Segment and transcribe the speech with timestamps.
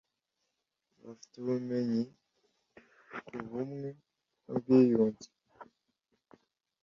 [1.05, 2.01] Bafite ubumenyi
[3.25, 5.27] ku bumwe n ‘ubwiyunge.